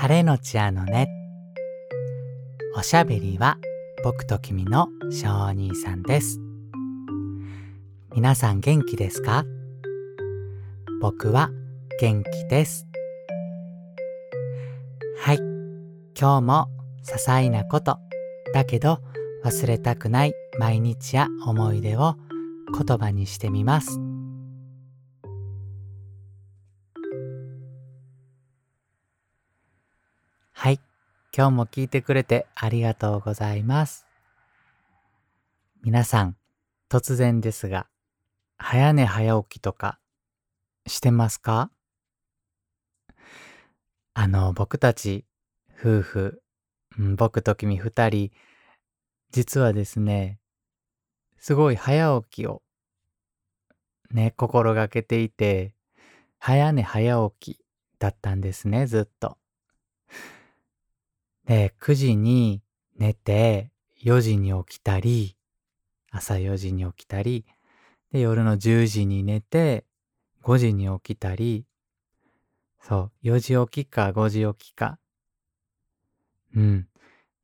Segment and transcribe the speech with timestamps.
[0.00, 1.08] 晴れのちあのね。
[2.76, 3.58] おしゃべりは
[4.04, 6.38] 僕と君の小お兄さんです。
[8.14, 9.44] 皆さん元気ですか？
[11.00, 11.50] 僕は
[11.98, 12.86] 元気です。
[15.18, 15.38] はい。
[16.16, 16.68] 今日も
[17.04, 17.98] 些細なこと、
[18.54, 19.00] だけど
[19.44, 22.14] 忘れたくない毎日や思い出を
[22.86, 23.98] 言葉にしてみます。
[31.38, 34.08] 今日も聞いてくれてありがとうございます。
[35.84, 36.36] 皆さん、
[36.90, 37.86] 突然ですが、
[38.56, 40.00] 早寝早起きとか
[40.88, 41.70] してますか？
[44.14, 45.26] あの、僕たち
[45.80, 46.42] 夫婦、
[46.98, 48.32] うん僕と君二人、
[49.30, 50.40] 実はですね、
[51.36, 52.62] すごい早起きを
[54.10, 55.72] ね、心がけていて、
[56.40, 57.60] 早寝早起き
[58.00, 59.38] だったんですね、ずっと。
[61.48, 62.62] で、9時に
[62.98, 65.34] 寝て、4時に起きたり、
[66.10, 67.46] 朝4時に起きたり、
[68.12, 69.86] で、夜の10時に寝て、
[70.42, 71.64] 5時に起きたり、
[72.82, 74.98] そう、4時起きか5時起きか。
[76.54, 76.86] うん。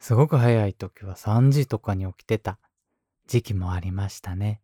[0.00, 2.58] すごく早い時は3時とかに起きてた
[3.28, 4.62] 時期もありましたね。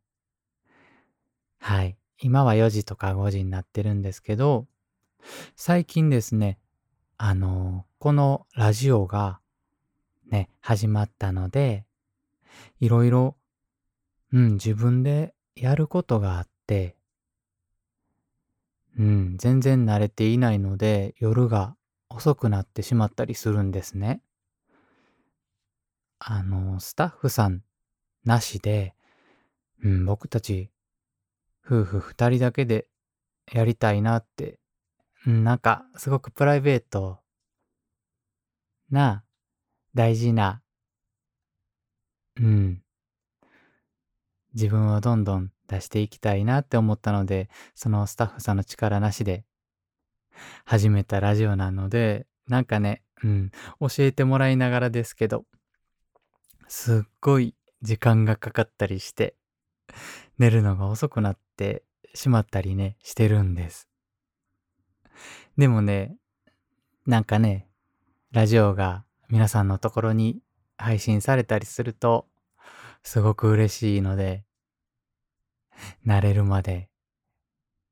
[1.60, 1.96] はい。
[2.20, 4.66] 今は4時とか5時になってるんですけど、
[5.54, 6.58] 最近ですね、
[7.18, 9.40] あのこのラジオが
[10.30, 11.84] ね、始まったので、
[12.80, 13.36] いろいろ、
[14.32, 16.96] うん、自分でやることがあって、
[18.98, 21.76] うん、全然慣れていないので、夜が
[22.08, 24.22] 遅くなってしまったりするんですね。
[26.18, 27.62] あの、スタッフさん
[28.24, 28.94] なしで、
[29.82, 30.70] うん、僕たち
[31.64, 32.88] 夫婦二人だけで
[33.52, 34.58] やりたいなって、
[35.26, 37.18] なんかすごくプライベート
[38.90, 39.24] な
[39.94, 40.62] 大事な、
[42.40, 42.82] うん、
[44.54, 49.44] 自分をどんどん出していきたいなって思ったので、そのスタッフさんの力なしで
[50.64, 53.50] 始めたラジオなので、なんかね、うん、
[53.80, 55.44] 教えてもらいながらですけど、
[56.68, 59.34] すっごい時間がかかったりして、
[60.38, 61.82] 寝るのが遅くなって
[62.14, 63.87] しまったりね、してるんです。
[65.56, 66.16] でもね、
[67.06, 67.68] なんかね、
[68.30, 70.40] ラジオが皆さんのところに
[70.76, 72.26] 配信されたりすると、
[73.02, 74.44] すごく嬉しいので、
[76.06, 76.88] 慣れるまで、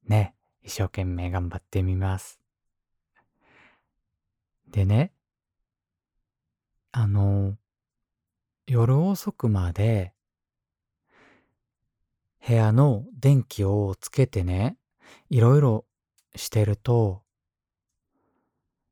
[0.06, 2.40] ね、一生懸命頑張ってみます。
[4.68, 5.12] でね、
[6.92, 7.56] あの、
[8.66, 10.12] 夜遅くまで、
[12.46, 14.76] 部屋の電気をつけてね、
[15.30, 15.84] いろいろ
[16.36, 17.22] してると、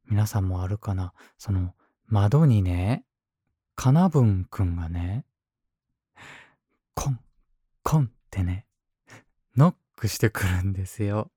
[0.06, 1.14] 皆さんもあるかな？
[1.38, 1.74] その
[2.06, 3.04] 窓にね、
[3.74, 5.24] かなぶんくんがね、
[6.94, 7.20] コン、
[7.82, 8.66] コンってね、
[9.56, 11.30] ノックしてくるんですよ。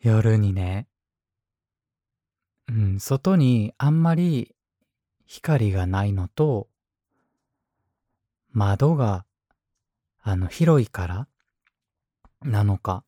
[0.00, 0.86] 夜にね。
[2.68, 4.54] うん、外にあんまり
[5.26, 6.68] 光がないのと、
[8.52, 9.24] 窓が、
[10.22, 11.28] あの、広いから
[12.42, 13.04] なのか、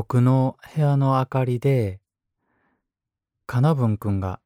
[0.00, 2.00] 僕の部屋の明かりで、
[3.44, 4.40] かなぶんくんが、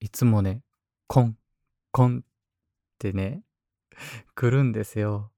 [0.00, 0.60] いつもね、
[1.06, 1.38] コン、
[1.92, 2.26] コンっ
[2.98, 3.40] てね、
[4.34, 5.30] 来るんですよ。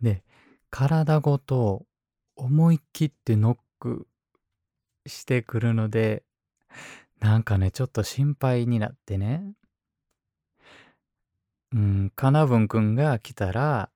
[0.00, 0.22] で、
[0.70, 1.86] 体ごと
[2.36, 4.06] 思いっきってノック
[5.06, 6.22] してくるので、
[7.18, 9.54] なんかね、ちょっと心配になってね。
[11.72, 13.90] うん、かなぶんくんが来たら、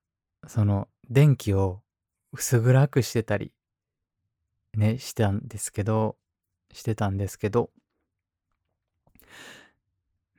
[0.45, 1.79] その電気を
[2.33, 3.53] 薄暗くしてたり、
[4.73, 6.17] ね、してたんですけど、
[6.71, 7.69] してたんですけど、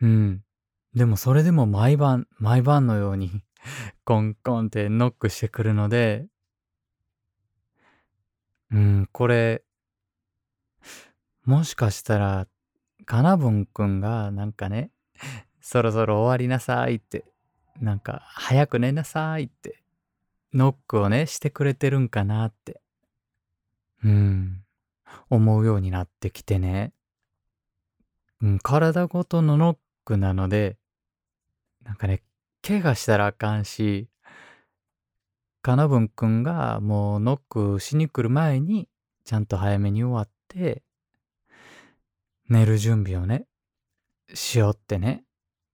[0.02, 0.42] うん。
[0.94, 3.44] でもそれでも毎晩、毎晩のように
[4.04, 6.26] コンコンってノックしてくるので、
[8.72, 9.64] うん、これ、
[11.44, 12.48] もしかしたら、
[13.06, 14.90] かなぶんくんがなんかね、
[15.60, 17.24] そろそろ終わりなさいって、
[17.80, 19.83] なんか早く寝なさいって、
[20.54, 22.80] ノックをね、してくれてるんかなって、
[24.04, 24.62] うん、
[25.28, 26.92] 思うようになってきてね。
[28.40, 30.76] うん、体ごとのノックなので、
[31.82, 32.22] なんかね、
[32.62, 34.08] 怪我したらあかんし、
[35.60, 38.88] かなぶんくんがもうノックしに来る前に、
[39.24, 40.82] ちゃんと早めに終わって、
[42.48, 43.46] 寝る準備をね、
[44.32, 45.24] しようってね、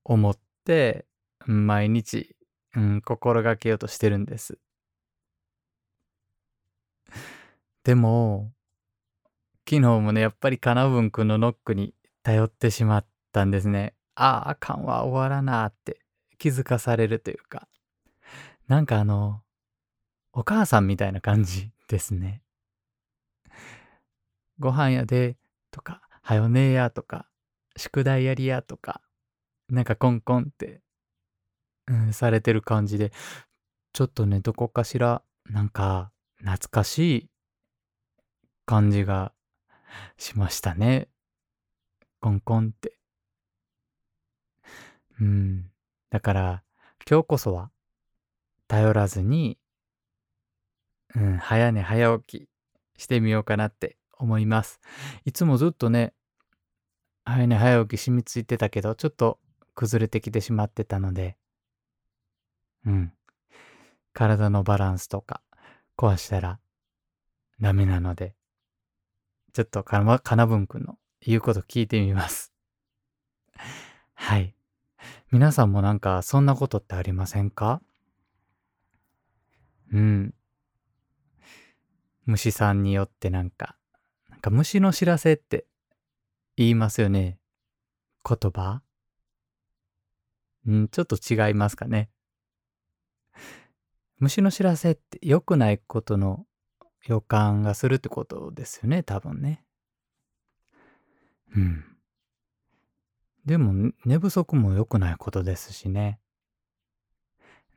[0.05, 1.05] 思って、
[1.45, 2.35] 毎日、
[2.77, 4.59] うん、心がけようとしてるんです。
[7.85, 8.53] でも、
[9.69, 13.95] 昨日もね、やっぱりかなぶんくんのノックに頼ってしまったんですね。
[14.15, 16.01] ああ、あかんわ、終わらなって
[16.39, 17.69] 気づかされるというか。
[18.69, 19.43] なんかあの、
[20.33, 22.43] お母さんみたいな感じですね。
[24.59, 25.39] ご飯やで、
[25.71, 27.27] とか、はよねえやとか、
[27.77, 29.01] 宿題やりやとか、
[29.71, 30.83] なんかコンコンって、
[31.87, 33.11] うん、されてる感じで、
[33.93, 37.30] ちょっとね、どこかしら、なんか、懐かしい
[38.67, 39.33] 感じが
[40.17, 41.09] しましたね。
[42.21, 42.97] コンコンって。
[45.21, 45.71] うん。
[46.11, 46.63] だから、
[47.09, 47.71] 今日こそは、
[48.69, 49.59] 頼らずに、
[51.15, 54.81] うん、早寝早起きしてみようかなって思います。
[55.25, 56.15] いつもずっとね、
[57.25, 59.41] 早寝早起き染みついてたけど、ちょっと
[59.75, 61.37] 崩れてきてしまってたので、
[62.87, 63.13] うん。
[64.13, 65.43] 体のバランスとか
[65.97, 66.59] 壊したら
[67.61, 68.35] ダメなので、
[69.53, 72.53] ちょっとかな、かなぶんくんの言うこと聞いてみます。
[74.15, 74.55] はい。
[75.31, 77.83] 皆さんもなんかそんなことってありませんか？
[79.93, 80.35] うん。
[82.27, 83.77] 虫さんによってなんか、
[84.29, 85.67] なんか虫の知らせって
[86.57, 87.39] 言いますよね。
[88.29, 88.83] 言葉？
[90.67, 92.11] うん、ちょっと違いますかね。
[94.19, 96.47] 虫の知らせって良くないことの
[97.07, 99.65] 予感がするってことですよね、多分ね。
[101.57, 101.85] うん。
[103.45, 106.21] でも、寝不足も良くないことですしね。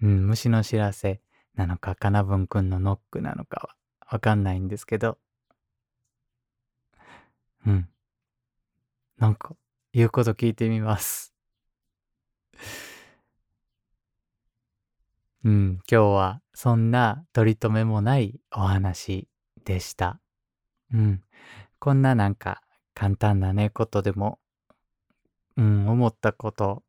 [0.02, 1.22] うん、虫の知らせ
[1.56, 3.75] なのか、かなぶんくんのノックなのかは
[4.12, 5.18] わかんないんですけど。
[7.66, 7.90] うん。
[9.18, 9.56] なんか、
[9.94, 11.34] 言うこと聞いてみます。
[15.45, 19.28] うん、今日はそんな取り留めもないお話
[19.66, 20.22] でした。
[20.94, 21.22] うん。
[21.80, 22.62] こんななんか
[22.94, 24.40] 簡単なね、ことでも、
[25.57, 26.84] うん、思ったこと、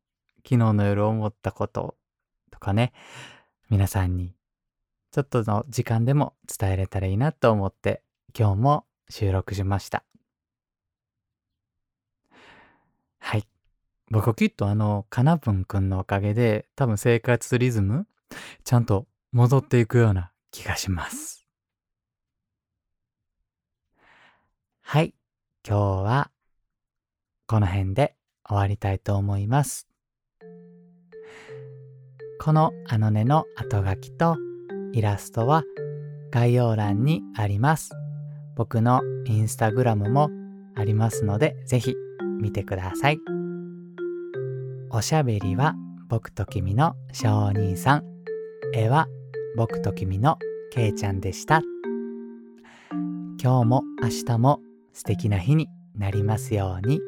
[0.47, 1.97] 昨日の夜思ったこと
[2.49, 2.93] とかね、
[3.69, 4.35] 皆さんに
[5.11, 8.03] ちょっとの時間でも伝えれたらいいなと思って
[8.37, 10.05] 今日も収録しました。
[13.19, 13.47] はい。
[14.11, 18.07] 僕きっとあの、かなぶんくんのおかげで多分生活リズム
[18.63, 21.47] ちゃんと戻っていくような気がします。
[24.81, 25.13] はい。
[25.67, 26.31] 今日は
[27.47, 28.15] この辺で
[28.47, 29.87] 終わりたいと思います。
[32.39, 34.37] このあのねの後書きと
[34.93, 35.63] イラストは
[36.31, 37.91] 概要欄にあります。
[38.55, 40.29] 僕のインスタグラムも
[40.75, 41.95] ありますのでぜひ
[42.39, 43.19] 見てください。
[44.91, 45.75] おしゃべりは
[46.07, 48.14] 僕と君の小兄さん。
[48.77, 49.07] 絵は
[49.55, 50.37] 僕と君の
[50.73, 51.61] けいちゃんでした。
[53.41, 54.59] 今日も明日も
[54.91, 56.99] 素敵な日になりますように。